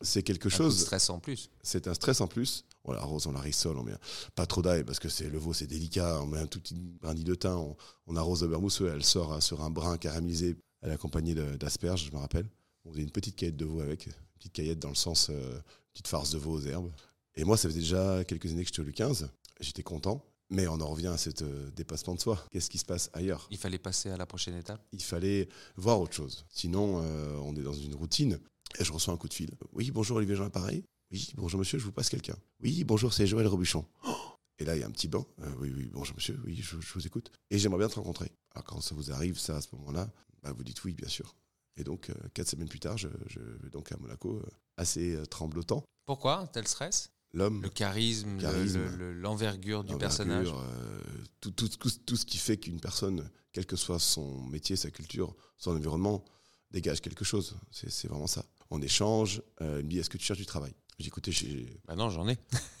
C'est 0.00 0.22
quelque 0.22 0.46
un 0.46 0.50
coup 0.50 0.56
de 0.56 0.62
chose. 0.70 0.80
stress 0.80 1.10
en 1.10 1.18
plus. 1.20 1.50
C'est 1.62 1.86
un 1.86 1.92
stress 1.92 2.22
en 2.22 2.28
plus. 2.28 2.64
On 2.84 2.92
l'arrose, 2.92 3.26
on 3.26 3.32
la 3.32 3.40
rissole, 3.40 3.76
on 3.76 3.82
met 3.82 3.92
pas 4.34 4.46
trop 4.46 4.62
d'ail 4.62 4.84
parce 4.84 4.98
que 4.98 5.10
c'est 5.10 5.28
le 5.28 5.36
veau, 5.36 5.52
c'est 5.52 5.66
délicat. 5.66 6.22
On 6.22 6.26
met 6.26 6.38
un 6.38 6.46
tout 6.46 6.60
petit 6.60 6.74
brindille 6.74 7.24
de 7.24 7.34
thym, 7.34 7.58
on, 7.58 7.76
on 8.06 8.16
arrose 8.16 8.40
de 8.40 8.46
beurre 8.46 8.62
mousseux, 8.62 8.90
elle 8.90 9.04
sort 9.04 9.34
euh, 9.34 9.40
sur 9.40 9.62
un 9.62 9.68
brin 9.68 9.98
caramélisé. 9.98 10.56
Elle 10.80 10.92
est 10.92 10.94
accompagnée 10.94 11.34
d'asperges, 11.34 12.06
je 12.06 12.12
me 12.12 12.18
rappelle. 12.20 12.48
On 12.86 12.90
faisait 12.92 13.02
une 13.02 13.10
petite 13.10 13.36
caillette 13.36 13.56
de 13.58 13.66
veau 13.66 13.80
avec, 13.80 14.06
une 14.06 14.12
petite 14.38 14.52
caillette 14.54 14.78
dans 14.78 14.88
le 14.88 14.94
sens 14.94 15.28
euh, 15.30 15.60
petite 15.94 16.08
farce 16.08 16.32
de 16.32 16.38
veau 16.38 16.52
aux 16.52 16.60
herbes. 16.60 16.92
Et 17.36 17.44
moi, 17.44 17.56
ça 17.56 17.68
faisait 17.68 17.80
déjà 17.80 18.24
quelques 18.24 18.50
années 18.52 18.62
que 18.62 18.68
j'étais 18.68 18.80
au 18.80 18.84
Louis 18.84 18.92
XV. 18.92 19.26
J'étais 19.60 19.82
content. 19.82 20.24
Mais 20.50 20.66
on 20.68 20.74
en 20.80 20.88
revient 20.88 21.08
à 21.08 21.16
cet 21.16 21.42
dépassement 21.74 22.14
de 22.14 22.20
soi. 22.20 22.44
Qu'est-ce 22.50 22.68
qui 22.68 22.78
se 22.78 22.84
passe 22.84 23.08
ailleurs? 23.14 23.48
Il 23.50 23.56
fallait 23.56 23.78
passer 23.78 24.10
à 24.10 24.16
la 24.16 24.26
prochaine 24.26 24.54
étape? 24.56 24.80
il 24.92 25.02
fallait 25.02 25.48
voir 25.76 26.00
autre 26.00 26.12
chose. 26.12 26.44
Sinon, 26.50 27.00
euh, 27.02 27.36
on 27.42 27.56
est 27.56 27.62
dans 27.62 27.72
une 27.72 27.94
routine. 27.94 28.38
Et 28.78 28.84
je 28.84 28.92
reçois 28.92 29.14
un 29.14 29.16
coup 29.16 29.28
de 29.28 29.34
fil. 29.34 29.50
Oui, 29.72 29.90
bonjour 29.90 30.18
Olivier 30.18 30.36
Jean 30.36 30.44
Appareil. 30.44 30.84
Oui, 31.10 31.32
bonjour 31.36 31.58
monsieur, 31.58 31.78
je 31.78 31.84
vous 31.84 31.92
passe 31.92 32.08
quelqu'un. 32.08 32.36
Oui, 32.60 32.84
bonjour, 32.84 33.12
c'est 33.12 33.26
Joël 33.26 33.46
Robuchon. 33.46 33.86
Oh 34.06 34.14
et 34.58 34.64
là, 34.64 34.76
il 34.76 34.80
y 34.80 34.82
a 34.82 34.86
un 34.86 34.90
petit 34.90 35.08
banc. 35.08 35.26
Euh, 35.42 35.50
oui, 35.58 35.72
oui, 35.74 35.90
bonjour 35.92 36.14
monsieur, 36.16 36.38
oui, 36.44 36.56
je, 36.56 36.80
je 36.80 36.92
vous 36.94 37.06
écoute. 37.06 37.30
Et 37.50 37.58
j'aimerais 37.58 37.78
bien 37.78 37.88
te 37.88 37.94
rencontrer. 37.94 38.30
Alors 38.52 38.64
quand 38.64 38.80
ça 38.80 38.94
vous 38.94 39.12
arrive, 39.12 39.38
ça, 39.38 39.56
à 39.56 39.60
ce 39.60 39.68
moment-là, 39.76 40.10
bah, 40.42 40.52
vous 40.52 40.62
dites 40.64 40.84
oui, 40.84 40.92
bien 40.92 41.08
sûr. 41.08 41.34
Et 41.76 41.84
donc, 41.84 42.10
euh, 42.10 42.14
quatre 42.34 42.48
semaines 42.48 42.68
plus 42.68 42.78
tard, 42.80 42.96
je, 42.98 43.08
je 43.28 43.40
vais 43.40 43.70
donc 43.70 43.90
à 43.92 43.96
Monaco, 43.96 44.36
euh, 44.36 44.46
assez 44.76 45.14
euh, 45.14 45.24
tremblotant. 45.26 45.84
Pourquoi 46.06 46.46
tel 46.52 46.66
stress? 46.68 47.10
L'homme, 47.32 47.62
Le 47.62 47.68
charisme, 47.68 48.36
le- 48.36 48.40
Charisme. 48.40 48.78
le- 48.78 48.96
le- 48.96 49.12
l'envergure 49.14 49.82
du 49.82 49.96
personnage. 49.98 50.46
euh, 50.54 51.00
tout, 51.40 51.50
tout, 51.50 51.68
tout, 51.68 51.90
tout 52.06 52.16
ce 52.16 52.24
qui 52.24 52.38
fait 52.38 52.56
qu'une 52.58 52.78
personne, 52.80 53.28
quel 53.52 53.66
que 53.66 53.74
soit 53.74 53.98
son 53.98 54.40
métier, 54.44 54.76
sa 54.76 54.90
culture, 54.92 55.34
son 55.58 55.72
environnement, 55.74 56.24
dégage 56.70 57.00
quelque 57.00 57.24
chose. 57.24 57.56
C'est 57.72 58.06
vraiment 58.06 58.28
ça. 58.28 58.44
On 58.70 58.80
échange. 58.80 59.42
euh, 59.62 59.78
il 59.80 59.86
me 59.86 59.90
dit 59.90 59.98
Est-ce 59.98 60.10
que 60.10 60.18
tu 60.18 60.24
cherches 60.24 60.38
du 60.38 60.46
travail? 60.46 60.72
J'ai 60.98 61.02
dit 61.04 61.08
Écoutez, 61.08 61.32
j'ai 61.32 61.80
Bah 61.86 61.96
non, 61.96 62.08
j'en 62.08 62.28
ai. 62.28 62.38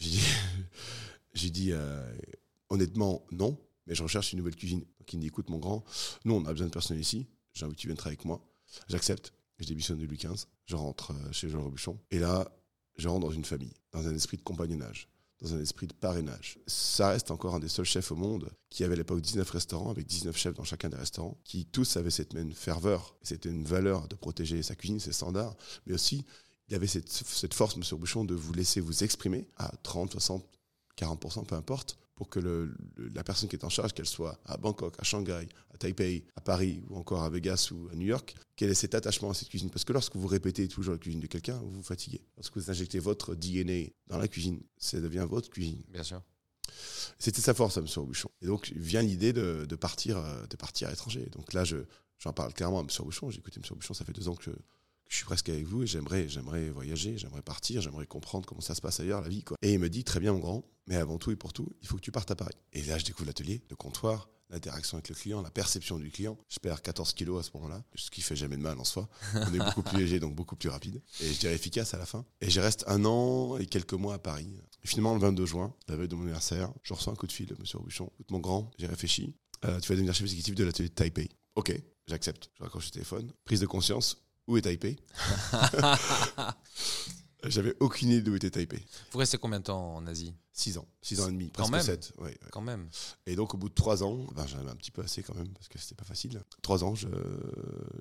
j'ai 1.34 1.50
dit, 1.50 1.72
euh, 1.72 2.16
honnêtement 2.70 3.24
non, 3.32 3.58
mais 3.86 3.94
je 3.96 4.02
recherche 4.04 4.32
une 4.32 4.38
nouvelle 4.38 4.56
cuisine. 4.56 4.80
Donc 5.00 5.12
il 5.12 5.16
me 5.16 5.22
dit 5.22 5.28
Écoute, 5.28 5.50
mon 5.50 5.58
grand, 5.58 5.84
nous, 6.24 6.34
on 6.34 6.44
a 6.44 6.52
besoin 6.52 6.68
de 6.68 6.72
personne 6.72 6.98
ici. 7.00 7.26
J'ai 7.54 7.64
envie 7.66 7.74
que 7.74 7.80
tu 7.80 7.86
viennes 7.88 7.96
travailler 7.96 8.16
avec 8.18 8.24
moi. 8.24 8.40
J'accepte. 8.88 9.32
Je 9.58 9.66
démissionne 9.66 9.98
de 9.98 10.06
Louis 10.06 10.16
XV. 10.16 10.46
Je 10.66 10.76
rentre 10.76 11.12
euh, 11.12 11.32
chez 11.32 11.48
Jean 11.48 11.62
Robuchon. 11.62 11.98
Et 12.10 12.18
là, 12.18 12.50
je 12.96 13.08
rentre 13.08 13.26
dans 13.26 13.32
une 13.32 13.44
famille, 13.44 13.74
dans 13.92 14.06
un 14.06 14.14
esprit 14.14 14.36
de 14.36 14.42
compagnonnage 14.42 15.08
dans 15.44 15.54
un 15.54 15.60
esprit 15.60 15.86
de 15.86 15.92
parrainage. 15.92 16.58
Ça 16.66 17.10
reste 17.10 17.30
encore 17.30 17.54
un 17.54 17.60
des 17.60 17.68
seuls 17.68 17.84
chefs 17.84 18.10
au 18.12 18.16
monde 18.16 18.50
qui 18.70 18.84
avait 18.84 18.94
à 18.94 18.96
l'époque 18.96 19.20
19 19.20 19.48
restaurants, 19.50 19.90
avec 19.90 20.06
19 20.06 20.36
chefs 20.36 20.54
dans 20.54 20.64
chacun 20.64 20.88
des 20.88 20.96
restaurants, 20.96 21.36
qui 21.44 21.66
tous 21.66 21.96
avaient 21.96 22.10
cette 22.10 22.32
même 22.34 22.52
ferveur. 22.52 23.16
C'était 23.22 23.50
une 23.50 23.64
valeur 23.64 24.08
de 24.08 24.14
protéger 24.14 24.62
sa 24.62 24.74
cuisine, 24.74 25.00
ses 25.00 25.12
standards, 25.12 25.56
mais 25.86 25.94
aussi 25.94 26.24
il 26.68 26.74
avait 26.74 26.86
cette, 26.86 27.10
cette 27.10 27.52
force, 27.52 27.76
Monsieur 27.76 27.96
Bouchon, 27.96 28.24
de 28.24 28.34
vous 28.34 28.54
laisser 28.54 28.80
vous 28.80 29.04
exprimer 29.04 29.46
à 29.56 29.70
30, 29.82 30.12
60, 30.12 30.44
40%, 30.96 31.44
peu 31.44 31.56
importe, 31.56 31.98
pour 32.14 32.28
que 32.28 32.38
le- 32.38 32.74
le- 32.96 33.08
la 33.08 33.24
personne 33.24 33.48
qui 33.48 33.56
est 33.56 33.64
en 33.64 33.68
charge, 33.68 33.92
qu'elle 33.92 34.06
soit 34.06 34.38
à 34.44 34.56
Bangkok, 34.56 34.94
à 34.98 35.04
Shanghai, 35.04 35.46
à 35.72 35.78
Taipei, 35.78 36.24
à 36.36 36.40
Paris 36.40 36.82
ou 36.88 36.96
encore 36.96 37.22
à 37.24 37.30
Vegas 37.30 37.70
ou 37.72 37.88
à 37.90 37.94
New 37.96 38.06
York, 38.06 38.34
qu'elle 38.56 38.70
ait 38.70 38.74
cet 38.74 38.94
attachement 38.94 39.30
à 39.30 39.34
cette 39.34 39.48
cuisine. 39.48 39.70
Parce 39.70 39.84
que 39.84 39.92
lorsque 39.92 40.14
vous 40.16 40.26
répétez 40.28 40.68
toujours 40.68 40.92
la 40.92 40.98
cuisine 40.98 41.20
de 41.20 41.26
quelqu'un, 41.26 41.58
vous 41.58 41.70
vous 41.70 41.82
fatiguez. 41.82 42.20
Lorsque 42.36 42.56
vous 42.56 42.70
injectez 42.70 42.98
votre 43.00 43.34
DNA 43.34 43.90
dans 44.06 44.18
la 44.18 44.28
cuisine, 44.28 44.60
ça 44.78 45.00
devient 45.00 45.26
votre 45.28 45.50
cuisine. 45.50 45.82
Bien 45.88 46.02
sûr. 46.04 46.22
C'était 47.18 47.40
sa 47.40 47.54
force, 47.54 47.76
M. 47.76 47.86
Robuchon. 47.96 48.30
Et 48.42 48.46
donc 48.46 48.72
vient 48.74 49.02
l'idée 49.02 49.32
de, 49.32 49.64
de 49.68 49.76
partir, 49.76 50.18
euh, 50.18 50.46
de 50.46 50.56
partir 50.56 50.88
à 50.88 50.90
l'étranger. 50.90 51.28
Donc 51.32 51.52
là, 51.52 51.64
je, 51.64 51.76
j'en 52.18 52.32
parle 52.32 52.52
clairement 52.52 52.78
à 52.78 52.82
M. 52.82 52.88
Robuchon. 52.98 53.30
J'ai 53.30 53.38
écouté 53.38 53.58
M. 53.58 53.64
Robuchon, 53.68 53.94
ça 53.94 54.04
fait 54.04 54.12
deux 54.12 54.28
ans 54.28 54.34
que, 54.34 54.50
que 54.50 54.56
je 55.14 55.18
suis 55.18 55.26
presque 55.26 55.48
avec 55.48 55.64
vous 55.64 55.84
et 55.84 55.86
j'aimerais, 55.86 56.28
j'aimerais 56.28 56.70
voyager, 56.70 57.16
j'aimerais 57.16 57.40
partir, 57.40 57.80
j'aimerais 57.80 58.04
comprendre 58.04 58.46
comment 58.46 58.60
ça 58.60 58.74
se 58.74 58.80
passe 58.80 58.98
ailleurs, 58.98 59.20
la 59.20 59.28
vie. 59.28 59.44
Quoi. 59.44 59.56
Et 59.62 59.72
il 59.72 59.78
me 59.78 59.88
dit, 59.88 60.02
très 60.02 60.18
bien, 60.18 60.32
mon 60.32 60.40
grand, 60.40 60.64
mais 60.88 60.96
avant 60.96 61.18
tout 61.18 61.30
et 61.30 61.36
pour 61.36 61.52
tout, 61.52 61.68
il 61.82 61.86
faut 61.86 61.94
que 61.94 62.00
tu 62.00 62.10
partes 62.10 62.32
à 62.32 62.34
Paris. 62.34 62.56
Et 62.72 62.82
là, 62.82 62.98
je 62.98 63.04
découvre 63.04 63.28
l'atelier, 63.28 63.62
le 63.70 63.76
comptoir, 63.76 64.28
l'interaction 64.50 64.96
avec 64.96 65.08
le 65.08 65.14
client, 65.14 65.40
la 65.40 65.52
perception 65.52 66.00
du 66.00 66.10
client. 66.10 66.36
Je 66.48 66.58
perds 66.58 66.82
14 66.82 67.12
kilos 67.12 67.38
à 67.38 67.48
ce 67.48 67.56
moment-là, 67.56 67.84
ce 67.94 68.10
qui 68.10 68.22
fait 68.22 68.34
jamais 68.34 68.56
de 68.56 68.62
mal 68.62 68.76
en 68.80 68.82
soi. 68.82 69.08
On 69.36 69.54
est 69.54 69.58
beaucoup 69.58 69.84
plus 69.84 69.98
léger, 69.98 70.18
donc 70.18 70.34
beaucoup 70.34 70.56
plus 70.56 70.68
rapide. 70.68 71.00
Et 71.20 71.32
je 71.32 71.38
dirais 71.38 71.54
efficace 71.54 71.94
à 71.94 71.98
la 71.98 72.06
fin. 72.06 72.26
Et 72.40 72.50
je 72.50 72.60
reste 72.60 72.82
un 72.88 73.04
an 73.04 73.56
et 73.58 73.66
quelques 73.66 73.94
mois 73.94 74.14
à 74.14 74.18
Paris. 74.18 74.52
Et 74.82 74.88
finalement, 74.88 75.14
le 75.14 75.20
22 75.20 75.46
juin, 75.46 75.72
la 75.86 75.94
veille 75.94 76.08
de 76.08 76.16
mon 76.16 76.22
anniversaire, 76.22 76.72
je 76.82 76.92
reçois 76.92 77.12
un 77.12 77.16
coup 77.16 77.28
de 77.28 77.32
fil 77.32 77.46
de 77.46 77.54
M. 77.54 77.64
Robuchon. 77.74 78.10
Écoute, 78.14 78.32
mon 78.32 78.40
grand, 78.40 78.72
j'ai 78.78 78.88
réfléchi. 78.88 79.36
Euh, 79.64 79.78
tu 79.78 79.90
vas 79.90 79.94
devenir 79.94 80.12
chef 80.12 80.24
exécutif 80.24 80.56
de 80.56 80.64
l'atelier 80.64 80.88
de 80.88 80.94
Taipei. 80.94 81.28
Ok, 81.54 81.72
j'accepte. 82.08 82.50
Je 82.58 82.64
raccroche 82.64 82.86
le 82.86 82.90
téléphone. 82.90 83.32
Prise 83.44 83.60
de 83.60 83.66
conscience. 83.66 84.23
Où 84.46 84.56
est 84.56 84.62
Taipei 84.62 84.96
J'avais 87.44 87.74
aucune 87.80 88.10
idée 88.10 88.22
d'où 88.22 88.36
était 88.36 88.50
Taipei. 88.50 88.84
Vous 89.12 89.18
restez 89.18 89.38
combien 89.38 89.58
de 89.60 89.64
temps 89.64 89.96
en 89.96 90.06
Asie? 90.06 90.34
6 90.56 90.78
ans, 90.78 90.86
6 91.02 91.20
ans 91.20 91.28
et 91.28 91.32
demi, 91.32 91.48
presque 91.48 91.72
même. 91.72 91.82
7. 91.82 92.12
Ouais, 92.18 92.26
ouais. 92.26 92.38
Quand 92.52 92.60
même. 92.60 92.88
Et 93.26 93.34
donc 93.34 93.54
au 93.54 93.56
bout 93.56 93.68
de 93.68 93.74
3 93.74 94.04
ans, 94.04 94.24
ben, 94.36 94.46
j'en 94.46 94.60
avais 94.60 94.70
un 94.70 94.76
petit 94.76 94.92
peu 94.92 95.02
assez 95.02 95.20
quand 95.24 95.34
même, 95.34 95.48
parce 95.48 95.66
que 95.66 95.78
c'était 95.78 95.96
pas 95.96 96.04
facile. 96.04 96.40
3 96.62 96.84
ans, 96.84 96.94
je, 96.94 97.08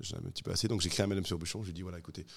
j'en 0.01 0.17
avais 0.17 0.27
un 0.27 0.29
petit 0.29 0.43
peu 0.43 0.51
assez. 0.51 0.67
Donc 0.67 0.81
j'ai 0.81 0.89
créé 0.89 1.03
à 1.03 1.09
M. 1.09 1.21
Bouchon, 1.31 1.61
je 1.61 1.65
lui 1.65 1.71
ai 1.71 1.73
dit 1.73 1.81
voilà, 1.81 1.97
écoutez, 1.97 2.27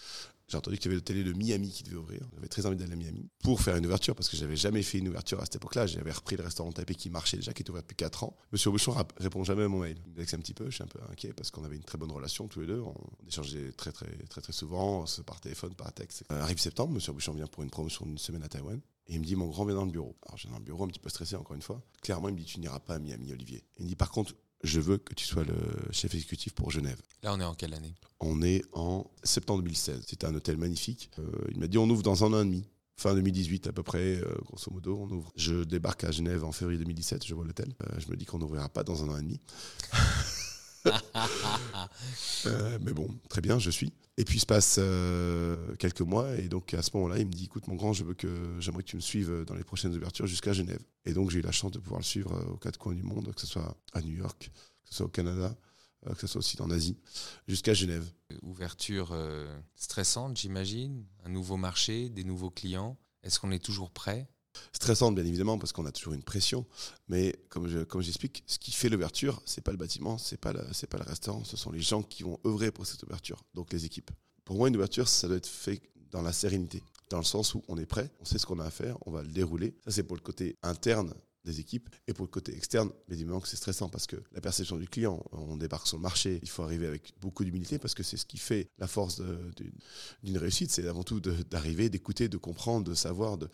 j'ai 0.48 0.56
entendu 0.56 0.78
qu'il 0.78 0.86
y 0.86 0.88
avait 0.88 0.96
le 0.96 1.02
télé 1.02 1.22
de 1.22 1.34
Miami 1.34 1.70
qui 1.70 1.82
devait 1.82 1.98
ouvrir. 1.98 2.20
J'avais 2.34 2.48
très 2.48 2.64
envie 2.64 2.76
d'aller 2.76 2.94
à 2.94 2.96
Miami 2.96 3.28
pour 3.42 3.60
faire 3.60 3.76
une 3.76 3.84
ouverture, 3.84 4.14
parce 4.14 4.30
que 4.30 4.38
j'avais 4.38 4.56
jamais 4.56 4.82
fait 4.82 4.98
une 4.98 5.08
ouverture 5.08 5.38
à 5.38 5.44
cette 5.44 5.56
époque-là. 5.56 5.86
J'avais 5.86 6.12
repris 6.12 6.36
le 6.36 6.44
restaurant 6.44 6.72
Taipei 6.72 6.94
qui 6.94 7.10
marchait 7.10 7.36
déjà, 7.36 7.52
qui 7.52 7.60
était 7.60 7.70
ouvert 7.70 7.82
depuis 7.82 7.96
4 7.96 8.24
ans. 8.24 8.38
M. 8.54 8.58
Bouchon 8.72 8.96
répond 9.18 9.44
jamais 9.44 9.64
à 9.64 9.68
mon 9.68 9.80
mail. 9.80 9.98
Il 10.06 10.12
me 10.12 10.22
un 10.22 10.38
petit 10.38 10.54
peu, 10.54 10.64
je 10.70 10.76
suis 10.76 10.82
un 10.82 10.86
peu 10.88 11.00
inquiet 11.12 11.34
parce 11.34 11.50
qu'on 11.50 11.64
avait 11.64 11.76
une 11.76 11.84
très 11.84 11.98
bonne 11.98 12.10
relation 12.10 12.48
tous 12.48 12.60
les 12.60 12.66
deux. 12.66 12.80
On 12.80 12.94
échangeait 13.28 13.72
très 13.72 13.92
très 13.92 14.08
très 14.30 14.40
très 14.40 14.52
souvent, 14.54 15.04
par 15.26 15.40
téléphone, 15.40 15.74
par 15.74 15.92
texte. 15.92 16.24
Euh, 16.32 16.40
arrive 16.40 16.58
septembre, 16.58 16.94
M. 16.96 17.14
Bouchon 17.14 17.34
vient 17.34 17.46
pour 17.46 17.62
une 17.62 17.70
promotion 17.70 18.06
d'une 18.06 18.18
semaine 18.18 18.42
à 18.42 18.48
Taïwan. 18.48 18.80
Et 19.08 19.14
il 19.14 19.20
me 19.20 19.24
dit, 19.24 19.36
mon 19.36 19.46
grand, 19.46 19.64
viens 19.64 19.74
dans 19.76 19.84
le 19.84 19.90
bureau. 19.90 20.16
Alors, 20.26 20.36
je 20.36 20.42
viens 20.44 20.52
dans 20.52 20.58
le 20.58 20.64
bureau, 20.64 20.84
un 20.84 20.88
petit 20.88 20.98
peu 20.98 21.08
stressé, 21.08 21.36
encore 21.36 21.54
une 21.54 21.62
fois. 21.62 21.80
Clairement, 22.02 22.28
il 22.28 22.34
me 22.34 22.38
dit, 22.38 22.44
tu 22.44 22.58
n'iras 22.60 22.80
pas 22.80 22.94
à 22.94 22.98
Miami, 22.98 23.32
Olivier. 23.32 23.62
Il 23.78 23.84
me 23.84 23.88
dit, 23.88 23.96
par 23.96 24.10
contre, 24.10 24.34
je 24.62 24.80
veux 24.80 24.98
que 24.98 25.14
tu 25.14 25.24
sois 25.26 25.44
le 25.44 25.54
chef 25.92 26.14
exécutif 26.14 26.54
pour 26.54 26.70
Genève. 26.70 27.00
Là, 27.22 27.32
on 27.34 27.40
est 27.40 27.44
en 27.44 27.54
quelle 27.54 27.74
année? 27.74 27.94
On 28.20 28.42
est 28.42 28.62
en 28.72 29.08
septembre 29.22 29.62
2016. 29.62 30.04
C'était 30.06 30.26
un 30.26 30.34
hôtel 30.34 30.56
magnifique. 30.56 31.10
Euh, 31.18 31.30
il 31.50 31.58
m'a 31.58 31.68
dit, 31.68 31.78
on 31.78 31.88
ouvre 31.88 32.02
dans 32.02 32.24
un 32.24 32.32
an 32.32 32.40
et 32.40 32.44
demi. 32.44 32.64
fin 32.96 33.14
2018 33.14 33.66
à 33.68 33.72
peu 33.72 33.82
près, 33.82 34.16
euh, 34.16 34.34
grosso 34.44 34.70
modo, 34.72 34.98
on 34.98 35.10
ouvre. 35.10 35.30
Je 35.36 35.62
débarque 35.64 36.04
à 36.04 36.10
Genève 36.10 36.44
en 36.44 36.52
février 36.52 36.78
2017, 36.78 37.26
je 37.26 37.34
vois 37.34 37.44
l'hôtel. 37.44 37.74
Euh, 37.82 38.00
je 38.00 38.10
me 38.10 38.16
dis 38.16 38.24
qu'on 38.24 38.38
n'ouvrira 38.38 38.68
pas 38.68 38.82
dans 38.82 39.04
un 39.04 39.08
an 39.10 39.18
et 39.18 39.22
demi. 39.22 39.40
Euh, 42.46 42.78
mais 42.82 42.92
bon, 42.92 43.08
très 43.28 43.40
bien, 43.40 43.58
je 43.58 43.70
suis. 43.70 43.92
Et 44.18 44.24
puis 44.24 44.36
il 44.36 44.40
se 44.40 44.46
passe 44.46 44.76
euh, 44.78 45.74
quelques 45.76 46.00
mois, 46.00 46.34
et 46.36 46.48
donc 46.48 46.74
à 46.74 46.82
ce 46.82 46.90
moment-là, 46.94 47.18
il 47.18 47.26
me 47.26 47.32
dit 47.32 47.44
écoute, 47.44 47.66
mon 47.66 47.74
grand, 47.74 47.92
que 48.16 48.56
j'aimerais 48.60 48.82
que 48.82 48.88
tu 48.88 48.96
me 48.96 49.00
suives 49.00 49.44
dans 49.46 49.54
les 49.54 49.64
prochaines 49.64 49.94
ouvertures 49.94 50.26
jusqu'à 50.26 50.52
Genève. 50.52 50.80
Et 51.06 51.12
donc 51.12 51.30
j'ai 51.30 51.38
eu 51.38 51.42
la 51.42 51.52
chance 51.52 51.70
de 51.70 51.78
pouvoir 51.78 52.00
le 52.00 52.04
suivre 52.04 52.32
euh, 52.34 52.52
aux 52.52 52.56
quatre 52.56 52.78
coins 52.78 52.94
du 52.94 53.02
monde, 53.02 53.32
que 53.34 53.40
ce 53.40 53.46
soit 53.46 53.76
à 53.92 54.02
New 54.02 54.14
York, 54.14 54.50
que 54.82 54.90
ce 54.90 54.96
soit 54.96 55.06
au 55.06 55.10
Canada, 55.10 55.56
euh, 56.06 56.14
que 56.14 56.20
ce 56.20 56.26
soit 56.26 56.40
aussi 56.40 56.60
en 56.60 56.70
Asie, 56.70 56.96
jusqu'à 57.46 57.74
Genève. 57.74 58.10
Ouverture 58.42 59.10
euh, 59.12 59.46
stressante, 59.76 60.36
j'imagine. 60.36 61.04
Un 61.24 61.30
nouveau 61.30 61.56
marché, 61.56 62.08
des 62.10 62.24
nouveaux 62.24 62.50
clients. 62.50 62.98
Est-ce 63.22 63.38
qu'on 63.40 63.52
est 63.52 63.64
toujours 63.64 63.90
prêt 63.90 64.28
Stressante, 64.72 65.14
bien 65.14 65.24
évidemment, 65.24 65.58
parce 65.58 65.72
qu'on 65.72 65.86
a 65.86 65.92
toujours 65.92 66.14
une 66.14 66.22
pression. 66.22 66.64
Mais 67.08 67.34
comme 67.48 67.68
je, 67.68 67.80
comme 67.80 68.02
j'explique, 68.02 68.42
ce 68.46 68.58
qui 68.58 68.72
fait 68.72 68.88
l'ouverture, 68.88 69.40
c'est 69.44 69.62
pas 69.62 69.72
le 69.72 69.76
bâtiment, 69.78 70.18
c'est 70.18 70.40
pas 70.40 70.52
c'est 70.72 70.88
pas 70.88 70.98
le 70.98 71.04
restaurant, 71.04 71.44
ce 71.44 71.56
sont 71.56 71.70
les 71.70 71.80
gens 71.80 72.02
qui 72.02 72.22
vont 72.22 72.38
œuvrer 72.46 72.70
pour 72.70 72.86
cette 72.86 73.02
ouverture, 73.02 73.42
donc 73.54 73.72
les 73.72 73.84
équipes. 73.84 74.10
Pour 74.44 74.56
moi, 74.56 74.68
une 74.68 74.76
ouverture, 74.76 75.08
ça 75.08 75.28
doit 75.28 75.36
être 75.36 75.46
fait 75.46 75.80
dans 76.10 76.22
la 76.22 76.32
sérénité, 76.32 76.82
dans 77.10 77.18
le 77.18 77.24
sens 77.24 77.54
où 77.54 77.62
on 77.68 77.76
est 77.78 77.86
prêt, 77.86 78.10
on 78.20 78.24
sait 78.24 78.38
ce 78.38 78.46
qu'on 78.46 78.60
a 78.60 78.64
à 78.64 78.70
faire, 78.70 78.96
on 79.06 79.10
va 79.10 79.22
le 79.22 79.28
dérouler. 79.28 79.74
Ça, 79.84 79.90
c'est 79.90 80.02
pour 80.02 80.16
le 80.16 80.22
côté 80.22 80.56
interne 80.62 81.12
des 81.46 81.60
équipes 81.60 81.88
et 82.06 82.12
pour 82.12 82.24
le 82.26 82.30
côté 82.30 82.54
externe, 82.54 82.90
évidemment 83.10 83.40
que 83.40 83.48
c'est 83.48 83.56
stressant 83.56 83.88
parce 83.88 84.06
que 84.06 84.16
la 84.32 84.40
perception 84.40 84.76
du 84.76 84.88
client, 84.88 85.24
on 85.32 85.56
débarque 85.56 85.86
sur 85.86 85.96
le 85.96 86.02
marché, 86.02 86.40
il 86.42 86.48
faut 86.48 86.62
arriver 86.62 86.86
avec 86.86 87.14
beaucoup 87.20 87.44
d'humilité 87.44 87.78
parce 87.78 87.94
que 87.94 88.02
c'est 88.02 88.16
ce 88.16 88.26
qui 88.26 88.36
fait 88.36 88.68
la 88.78 88.86
force 88.86 89.22
d'une 90.22 90.38
réussite, 90.38 90.70
c'est 90.70 90.86
avant 90.86 91.04
tout 91.04 91.20
d'arriver, 91.20 91.88
d'écouter, 91.88 92.28
de 92.28 92.36
comprendre, 92.36 92.88
de 92.88 92.94
savoir, 92.94 93.38
de, 93.38 93.48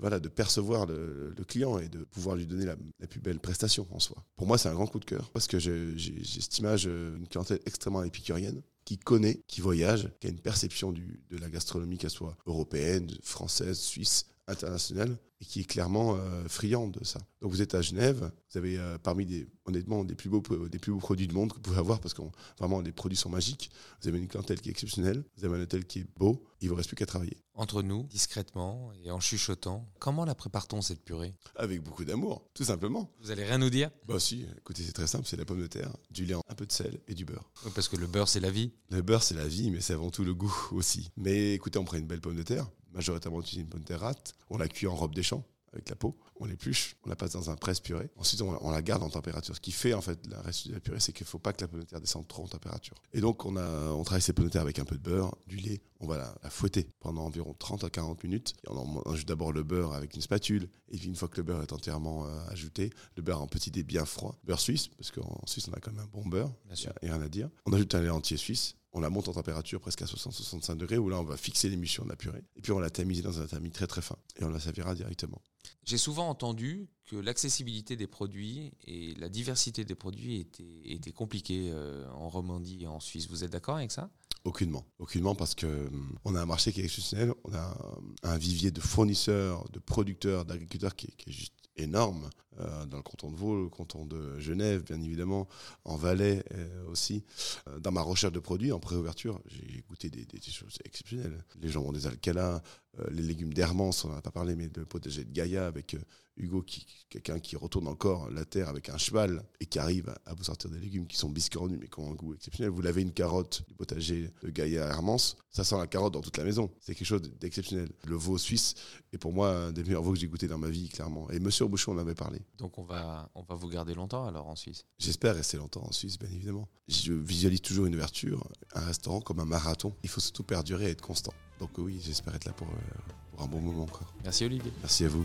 voilà, 0.00 0.18
de 0.18 0.28
percevoir 0.28 0.86
le, 0.86 1.34
client 1.46 1.78
et 1.78 1.88
de 1.88 2.04
pouvoir 2.04 2.36
lui 2.36 2.46
donner 2.46 2.64
la, 2.64 2.76
plus 3.06 3.20
belle 3.20 3.40
prestation 3.40 3.86
en 3.90 3.98
soi. 3.98 4.24
Pour 4.36 4.46
moi, 4.46 4.58
c'est 4.58 4.68
un 4.68 4.74
grand 4.74 4.86
coup 4.86 5.00
de 5.00 5.04
cœur 5.04 5.30
parce 5.30 5.46
que 5.46 5.58
j'ai 5.58 5.96
cette 6.24 6.58
image, 6.58 6.86
une 6.86 7.26
clientèle 7.28 7.60
extrêmement 7.66 8.02
épicurienne 8.02 8.62
qui 8.84 8.98
connaît, 8.98 9.42
qui 9.46 9.60
voyage, 9.60 10.08
qui 10.20 10.26
a 10.26 10.30
une 10.30 10.40
perception 10.40 10.92
de 10.92 11.36
la 11.36 11.48
gastronomie, 11.48 11.98
qu'elle 11.98 12.10
soit 12.10 12.36
européenne, 12.46 13.10
française, 13.22 13.78
suisse, 13.78 14.26
internationale, 14.50 15.16
et 15.40 15.44
qui 15.44 15.60
est 15.60 15.64
clairement 15.64 16.16
euh, 16.16 16.46
friande 16.48 16.92
de 16.92 17.04
ça. 17.04 17.20
Donc 17.40 17.50
vous 17.50 17.62
êtes 17.62 17.74
à 17.74 17.80
Genève, 17.80 18.30
vous 18.50 18.58
avez 18.58 18.78
euh, 18.78 18.98
parmi 18.98 19.24
des, 19.24 19.48
honnêtement, 19.64 20.04
des 20.04 20.14
plus 20.14 20.28
beaux, 20.28 20.42
des 20.68 20.78
plus 20.78 20.92
beaux 20.92 20.98
produits 20.98 21.26
du 21.26 21.34
monde 21.34 21.50
que 21.50 21.56
vous 21.56 21.62
pouvez 21.62 21.78
avoir 21.78 22.00
parce 22.00 22.12
que 22.12 22.22
vraiment 22.58 22.80
les 22.80 22.92
produits 22.92 23.16
sont 23.16 23.30
magiques. 23.30 23.70
Vous 24.02 24.08
avez 24.08 24.18
une 24.18 24.28
clientèle 24.28 24.60
qui 24.60 24.68
est 24.68 24.72
exceptionnelle, 24.72 25.24
vous 25.38 25.44
avez 25.46 25.58
un 25.58 25.62
hôtel 25.62 25.86
qui 25.86 26.00
est 26.00 26.06
beau, 26.18 26.44
il 26.60 26.68
vous 26.68 26.74
reste 26.74 26.88
plus 26.88 26.96
qu'à 26.96 27.06
travailler. 27.06 27.38
Entre 27.54 27.82
nous, 27.82 28.04
discrètement 28.04 28.92
et 29.02 29.10
en 29.10 29.20
chuchotant, 29.20 29.88
comment 29.98 30.24
la 30.24 30.34
prépare-t-on 30.34 30.82
cette 30.82 31.02
purée? 31.02 31.34
Avec 31.56 31.82
beaucoup 31.82 32.04
d'amour, 32.04 32.42
tout 32.54 32.64
simplement. 32.64 33.10
Vous 33.20 33.30
allez 33.30 33.44
rien 33.44 33.58
nous 33.58 33.70
dire? 33.70 33.90
Bah 34.06 34.20
si, 34.20 34.46
écoutez, 34.58 34.82
c'est 34.82 34.92
très 34.92 35.06
simple, 35.06 35.26
c'est 35.26 35.36
la 35.36 35.44
pomme 35.44 35.60
de 35.60 35.66
terre, 35.66 35.94
du 36.10 36.26
lait, 36.26 36.34
un 36.34 36.54
peu 36.54 36.66
de 36.66 36.72
sel 36.72 37.00
et 37.08 37.14
du 37.14 37.24
beurre. 37.24 37.50
Oui, 37.64 37.72
Parce 37.74 37.88
que 37.88 37.96
le 37.96 38.06
beurre, 38.06 38.28
c'est 38.28 38.40
la 38.40 38.50
vie. 38.50 38.72
Le 38.90 39.02
beurre, 39.02 39.22
c'est 39.22 39.34
la 39.34 39.48
vie, 39.48 39.70
mais 39.70 39.80
c'est 39.80 39.94
avant 39.94 40.10
tout 40.10 40.24
le 40.24 40.34
goût 40.34 40.54
aussi. 40.72 41.10
Mais 41.16 41.54
écoutez, 41.54 41.78
on 41.78 41.84
prend 41.84 41.96
une 41.96 42.06
belle 42.06 42.20
pomme 42.20 42.36
de 42.36 42.42
terre, 42.42 42.70
majoritairement 42.92 43.40
utilisée 43.40 43.62
une 43.62 43.68
pomme 43.68 43.82
de 43.82 43.86
terre. 43.86 44.12
On 44.48 44.58
la 44.58 44.68
cuit 44.68 44.86
en 44.86 44.94
robe 44.94 45.14
des 45.14 45.22
champs 45.22 45.44
avec 45.72 45.88
la 45.88 45.94
peau, 45.96 46.18
on 46.40 46.46
l'épluche, 46.46 46.96
on 47.04 47.08
la 47.08 47.16
passe 47.16 47.32
dans 47.32 47.50
un 47.50 47.56
presse-purée. 47.56 48.10
Ensuite, 48.16 48.42
on, 48.42 48.58
on 48.66 48.70
la 48.70 48.82
garde 48.82 49.02
en 49.02 49.08
température. 49.08 49.54
Ce 49.54 49.60
qui 49.60 49.70
fait, 49.72 49.94
en 49.94 50.00
fait, 50.00 50.18
la 50.28 50.40
reste 50.40 50.68
de 50.68 50.74
la 50.74 50.80
purée, 50.80 50.98
c'est 50.98 51.12
qu'il 51.12 51.26
faut 51.26 51.38
pas 51.38 51.52
que 51.52 51.60
la 51.60 51.68
pomme 51.68 51.80
de 51.80 51.84
terre 51.84 52.00
descende 52.00 52.26
trop 52.26 52.42
en 52.42 52.48
température. 52.48 52.96
Et 53.12 53.20
donc, 53.20 53.44
on, 53.44 53.56
a, 53.56 53.90
on 53.92 54.02
travaille 54.02 54.22
ces 54.22 54.32
pommes 54.32 54.46
de 54.46 54.50
terre 54.50 54.62
avec 54.62 54.78
un 54.78 54.84
peu 54.84 54.96
de 54.96 55.02
beurre, 55.02 55.36
du 55.46 55.56
lait. 55.56 55.80
On 56.00 56.06
va 56.06 56.16
la, 56.16 56.34
la 56.42 56.50
fouetter 56.50 56.88
pendant 56.98 57.24
environ 57.24 57.54
30 57.56 57.84
à 57.84 57.90
40 57.90 58.24
minutes. 58.24 58.54
Et 58.64 58.70
on 58.70 59.00
ajoute 59.12 59.28
d'abord 59.28 59.52
le 59.52 59.62
beurre 59.62 59.92
avec 59.92 60.14
une 60.14 60.22
spatule. 60.22 60.68
Et 60.88 60.98
puis, 60.98 61.06
une 61.06 61.16
fois 61.16 61.28
que 61.28 61.36
le 61.36 61.44
beurre 61.44 61.62
est 61.62 61.72
entièrement 61.72 62.26
euh, 62.26 62.46
ajouté, 62.48 62.90
le 63.16 63.22
beurre 63.22 63.42
en 63.42 63.46
petit 63.46 63.70
dé 63.70 63.84
bien 63.84 64.04
froid, 64.04 64.34
beurre 64.44 64.60
suisse, 64.60 64.88
parce 64.88 65.12
qu'en 65.12 65.40
Suisse, 65.46 65.68
on 65.68 65.72
a 65.74 65.80
quand 65.80 65.92
même 65.92 66.02
un 66.02 66.08
bon 66.08 66.28
beurre. 66.28 66.52
Bien 66.66 66.74
sûr. 66.74 66.90
A 66.90 66.94
rien 67.00 67.20
à 67.20 67.28
dire. 67.28 67.48
On 67.66 67.72
ajoute 67.72 67.94
un 67.94 68.02
lait 68.02 68.10
entier 68.10 68.36
suisse. 68.36 68.74
On 68.92 69.00
la 69.00 69.10
monte 69.10 69.28
en 69.28 69.32
température 69.32 69.80
presque 69.80 70.02
à 70.02 70.06
60-65 70.06 70.76
degrés, 70.76 70.98
où 70.98 71.08
là, 71.08 71.20
on 71.20 71.24
va 71.24 71.36
fixer 71.36 71.68
l'émulsion 71.68 72.04
de 72.04 72.08
la 72.08 72.16
purée. 72.16 72.42
Et 72.56 72.60
puis, 72.60 72.72
on 72.72 72.80
la 72.80 72.90
tamiser 72.90 73.22
dans 73.22 73.40
un 73.40 73.46
tamis 73.46 73.70
très 73.70 73.86
très 73.86 74.02
fin. 74.02 74.16
Et 74.36 74.44
on 74.44 74.50
la 74.50 74.58
servira 74.60 74.94
directement. 74.94 75.40
J'ai 75.84 75.98
souvent 75.98 76.28
entendu 76.28 76.88
que 77.06 77.16
l'accessibilité 77.16 77.96
des 77.96 78.06
produits 78.06 78.72
et 78.84 79.14
la 79.14 79.28
diversité 79.28 79.84
des 79.84 79.94
produits 79.94 80.40
étaient, 80.40 80.82
étaient 80.84 81.12
compliquées 81.12 81.70
euh, 81.72 82.08
en 82.10 82.28
Romandie 82.28 82.82
et 82.82 82.86
en 82.86 83.00
Suisse. 83.00 83.28
Vous 83.28 83.44
êtes 83.44 83.52
d'accord 83.52 83.76
avec 83.76 83.92
ça? 83.92 84.10
Aucunement. 84.44 84.86
Aucunement 84.98 85.34
parce 85.34 85.54
que 85.54 85.66
hum, 85.66 86.16
on 86.24 86.34
a 86.34 86.40
un 86.40 86.46
marché 86.46 86.72
qui 86.72 86.80
est 86.80 86.84
exceptionnel, 86.84 87.32
on 87.44 87.52
a 87.52 87.76
un, 88.24 88.30
un 88.30 88.38
vivier 88.38 88.70
de 88.70 88.80
fournisseurs, 88.80 89.68
de 89.70 89.78
producteurs, 89.78 90.44
d'agriculteurs 90.44 90.96
qui, 90.96 91.08
qui 91.08 91.30
est 91.30 91.32
juste 91.32 91.59
énorme 91.80 92.30
euh, 92.60 92.86
dans 92.86 92.96
le 92.96 93.02
canton 93.02 93.30
de 93.30 93.36
Vaud, 93.36 93.62
le 93.62 93.68
canton 93.68 94.04
de 94.04 94.38
Genève, 94.38 94.82
bien 94.82 95.00
évidemment, 95.00 95.48
en 95.84 95.96
Valais 95.96 96.42
euh, 96.54 96.86
aussi. 96.88 97.24
Euh, 97.68 97.78
dans 97.78 97.92
ma 97.92 98.02
recherche 98.02 98.32
de 98.32 98.40
produits, 98.40 98.72
en 98.72 98.80
préouverture, 98.80 99.40
j'ai 99.46 99.82
goûté 99.88 100.10
des, 100.10 100.26
choses 100.50 100.78
exceptionnelles. 100.84 101.44
Les 101.60 101.68
jambons 101.68 101.92
des 101.92 102.06
Alcala, 102.06 102.62
les 103.10 103.22
légumes 103.22 103.54
d'Hermance, 103.54 104.04
on 104.04 104.08
n'en 104.08 104.16
a 104.16 104.22
pas 104.22 104.32
parlé, 104.32 104.56
mais 104.56 104.68
le 104.74 104.84
potager 104.84 105.24
de 105.24 105.32
Gaïa 105.32 105.66
avec 105.66 105.96
Hugo, 106.36 106.62
qui, 106.62 106.86
quelqu'un 107.08 107.38
qui 107.38 107.56
retourne 107.56 107.86
encore 107.86 108.30
la 108.30 108.44
terre 108.44 108.68
avec 108.68 108.88
un 108.88 108.98
cheval 108.98 109.44
et 109.60 109.66
qui 109.66 109.78
arrive 109.78 110.08
à, 110.08 110.30
à 110.30 110.34
vous 110.34 110.44
sortir 110.44 110.70
des 110.70 110.78
légumes 110.78 111.06
qui 111.06 111.16
sont 111.16 111.28
biscornus 111.28 111.78
mais 111.80 111.86
qui 111.86 112.00
ont 112.00 112.10
un 112.10 112.14
goût 112.14 112.34
exceptionnel. 112.34 112.72
Vous 112.72 112.82
lavez 112.82 113.02
une 113.02 113.12
carotte 113.12 113.62
du 113.68 113.74
potager 113.74 114.30
de 114.42 114.50
Gaïa 114.50 114.86
à 114.86 114.90
Hermance, 114.90 115.36
ça 115.50 115.64
sent 115.64 115.76
la 115.76 115.86
carotte 115.86 116.14
dans 116.14 116.20
toute 116.20 116.36
la 116.36 116.44
maison. 116.44 116.70
C'est 116.80 116.94
quelque 116.94 117.06
chose 117.06 117.22
d'exceptionnel. 117.22 117.90
Le 118.06 118.16
veau 118.16 118.38
suisse 118.38 118.74
est 119.12 119.18
pour 119.18 119.32
moi 119.32 119.50
un 119.50 119.72
des 119.72 119.82
meilleurs 119.82 120.02
veaux 120.02 120.12
que 120.12 120.18
j'ai 120.18 120.28
goûté 120.28 120.46
dans 120.46 120.58
ma 120.58 120.70
vie, 120.70 120.88
clairement. 120.88 121.30
Et 121.30 121.40
Monsieur 121.40 121.64
Bouchon 121.70 121.92
en 121.92 121.98
avait 121.98 122.14
parlé. 122.14 122.42
Donc 122.58 122.78
on 122.78 122.82
va, 122.82 123.30
on 123.34 123.42
va 123.42 123.54
vous 123.54 123.68
garder 123.68 123.94
longtemps 123.94 124.26
alors 124.26 124.48
en 124.48 124.56
Suisse? 124.56 124.84
J'espère 124.98 125.34
rester 125.34 125.56
longtemps 125.56 125.84
en 125.84 125.92
Suisse, 125.92 126.18
bien 126.18 126.28
évidemment. 126.28 126.68
Je 126.88 127.12
visualise 127.12 127.62
toujours 127.62 127.86
une 127.86 127.94
ouverture, 127.94 128.46
un 128.74 128.84
restaurant 128.84 129.20
comme 129.20 129.40
un 129.40 129.44
marathon. 129.44 129.94
Il 130.02 130.08
faut 130.08 130.20
surtout 130.20 130.42
perdurer 130.42 130.88
et 130.88 130.90
être 130.90 131.00
constant. 131.00 131.32
Donc 131.58 131.70
oui, 131.78 132.00
j'espère 132.02 132.34
être 132.34 132.44
là 132.44 132.52
pour, 132.52 132.66
euh, 132.68 133.12
pour 133.30 133.42
un 133.42 133.46
bon 133.46 133.60
moment 133.60 133.84
encore. 133.84 134.12
Merci 134.24 134.44
Olivier. 134.44 134.72
Merci 134.80 135.04
à 135.04 135.08
vous. 135.08 135.24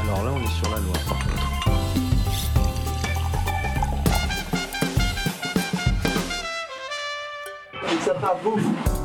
Alors 0.00 0.24
là, 0.24 0.32
on 0.32 0.40
est 0.40 0.54
sur 0.54 0.70
la 0.70 0.78
loi, 0.78 0.92
par 1.08 1.18
contre. 1.18 1.56
Ça 8.04 8.14
part 8.14 8.40
bouffe. 8.40 8.95